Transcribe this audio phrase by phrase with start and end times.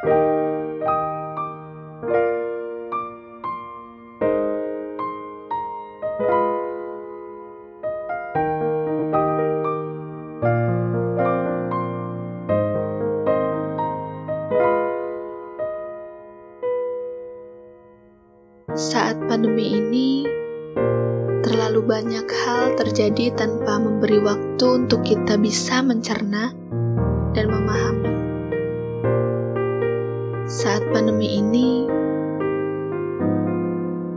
[0.00, 0.16] Saat
[19.28, 20.24] pandemi ini,
[21.44, 26.56] terlalu banyak hal terjadi tanpa memberi waktu untuk kita bisa mencerna
[27.36, 28.09] dan memahami.
[30.50, 31.86] Saat pandemi ini,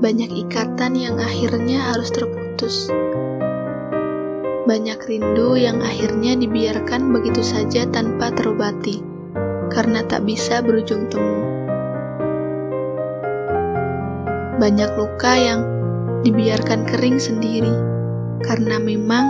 [0.02, 2.90] banyak ikatan yang akhirnya harus terputus.
[4.66, 9.06] Banyak rindu yang akhirnya dibiarkan begitu saja tanpa terobati,
[9.70, 11.54] karena tak bisa berujung temu
[14.58, 15.62] banyak luka yang
[16.26, 17.78] dibiarkan kering sendiri,
[18.42, 19.30] karena memang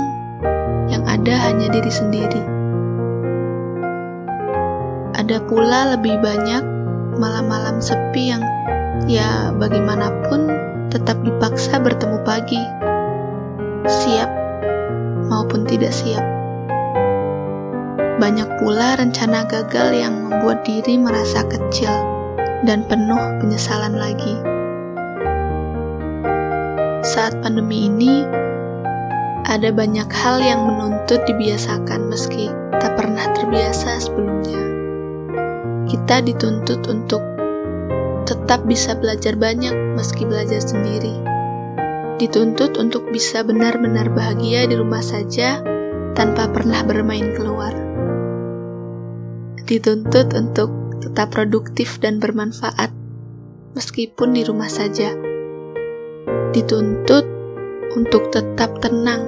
[0.88, 2.44] yang ada hanya diri sendiri.
[5.20, 6.73] Ada pula lebih banyak
[7.18, 8.44] malam-malam sepi yang
[9.10, 10.50] ya bagaimanapun
[10.94, 12.62] tetap dipaksa bertemu pagi,
[13.90, 14.30] siap
[15.28, 16.24] maupun tidak siap.
[18.22, 21.92] Banyak pula rencana gagal yang membuat diri merasa kecil
[22.64, 24.38] dan penuh penyesalan lagi.
[27.04, 28.24] Saat pandemi ini,
[29.44, 32.48] ada banyak hal yang menuntut dibiasakan meski
[32.80, 34.73] tak pernah terbiasa sebelumnya.
[35.94, 37.22] Kita dituntut untuk
[38.26, 41.14] tetap bisa belajar banyak meski belajar sendiri.
[42.18, 45.62] Dituntut untuk bisa benar-benar bahagia di rumah saja
[46.18, 47.78] tanpa pernah bermain keluar.
[49.70, 52.90] Dituntut untuk tetap produktif dan bermanfaat
[53.78, 55.14] meskipun di rumah saja
[56.54, 57.26] dituntut
[57.98, 59.26] untuk tetap tenang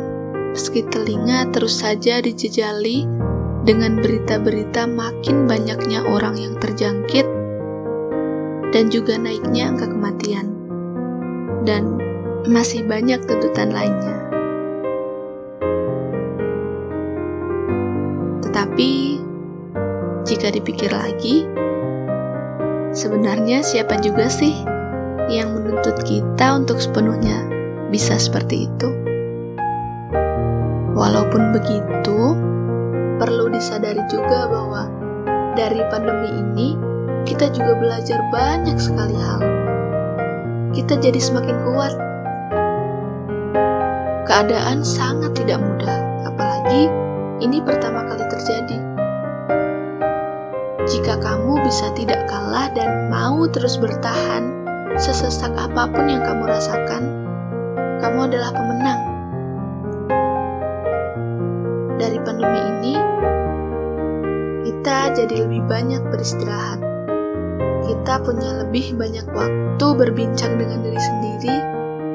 [0.53, 3.03] meski telinga terus saja dijejali
[3.65, 7.25] dengan berita-berita makin banyaknya orang yang terjangkit
[8.69, 10.53] dan juga naiknya angka kematian
[11.65, 11.97] dan
[12.45, 14.21] masih banyak tuntutan lainnya.
[18.45, 19.17] Tetapi
[20.29, 21.49] jika dipikir lagi,
[22.93, 24.53] sebenarnya siapa juga sih
[25.25, 27.49] yang menuntut kita untuk sepenuhnya
[27.89, 28.89] bisa seperti itu.
[30.93, 32.37] Walaupun begitu,
[33.17, 34.87] perlu disadari juga bahwa
[35.55, 36.69] dari pandemi ini
[37.25, 39.41] kita juga belajar banyak sekali hal.
[40.75, 41.93] Kita jadi semakin kuat.
[44.25, 46.91] Keadaan sangat tidak mudah, apalagi
[47.39, 48.79] ini pertama kali terjadi.
[50.85, 54.65] Jika kamu bisa tidak kalah dan mau terus bertahan,
[54.95, 57.03] Sesesak apa pun yang kamu rasakan,
[57.99, 59.14] kamu adalah pemenang.
[61.95, 62.93] Dari pandemi ini,
[64.67, 66.83] kita jadi lebih banyak beristirahat.
[67.87, 71.55] Kita punya lebih banyak waktu berbincang dengan diri sendiri,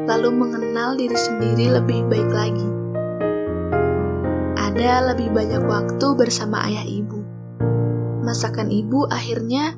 [0.05, 2.69] lalu mengenal diri sendiri lebih baik lagi.
[4.61, 7.25] Ada lebih banyak waktu bersama ayah ibu.
[8.21, 9.75] Masakan ibu akhirnya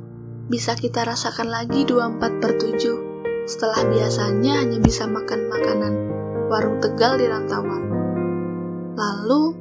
[0.50, 5.94] bisa kita rasakan lagi 24 per 7 setelah biasanya hanya bisa makan makanan
[6.50, 7.82] warung tegal di rantauan.
[8.92, 9.56] Lalu,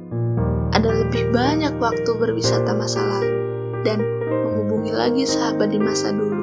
[0.82, 3.38] ada lebih banyak waktu berwisata masa lalu
[3.86, 6.42] dan menghubungi lagi sahabat di masa dulu.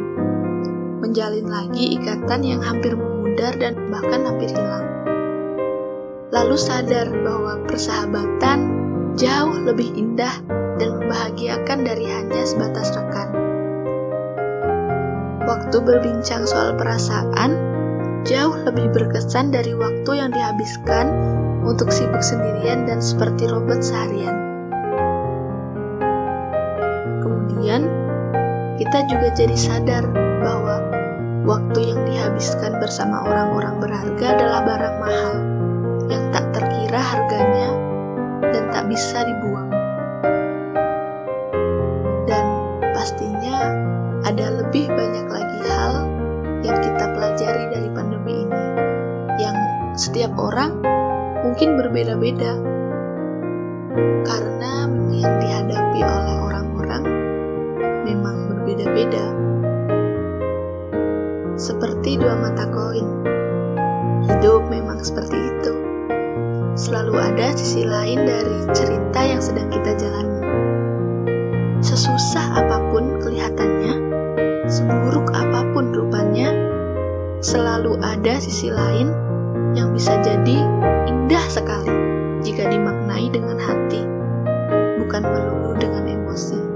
[1.04, 4.88] Menjalin lagi ikatan yang hampir memudar dan bahkan hampir hilang.
[6.32, 8.60] Lalu sadar bahwa persahabatan
[9.20, 10.40] jauh lebih indah
[10.80, 13.36] dan membahagiakan dari hanya sebatas rekan
[15.44, 17.60] waktu berbincang soal perasaan
[18.24, 21.10] jauh lebih berkesan dari waktu yang dihabiskan
[21.64, 24.36] untuk sibuk sendirian dan seperti robot seharian.
[27.20, 27.88] Kemudian,
[28.80, 30.04] kita juga jadi sadar
[30.40, 30.80] bahwa
[31.44, 35.36] waktu yang dihabiskan bersama orang-orang berharga adalah barang mahal
[36.08, 37.70] yang tak terkira harganya
[38.50, 39.70] dan tak bisa dibuang.
[42.26, 42.46] Dan
[42.96, 43.58] pastinya
[44.26, 45.94] ada lebih banyak lagi hal
[46.64, 48.66] yang kita pelajari dari pandemi ini,
[49.40, 49.56] yang
[49.96, 50.80] setiap orang
[51.44, 52.60] mungkin berbeda-beda,
[54.28, 57.04] karena yang dihadapi oleh orang-orang
[58.04, 59.26] memang berbeda-beda,
[61.60, 63.08] seperti dua mata koin.
[64.30, 65.74] Hidup memang seperti itu,
[66.78, 70.40] selalu ada sisi lain dari cerita yang sedang kita jalani.
[71.80, 73.96] Sesusah apa pun kelihatannya
[74.70, 76.54] seburuk apa pun rupanya,
[77.42, 79.10] selalu ada sisi lain
[79.74, 80.58] yang bisa jadi
[81.10, 81.92] indah sekali
[82.46, 84.02] jika dimaknai dengan hati,
[85.02, 86.69] bukan melulu dengan emosi.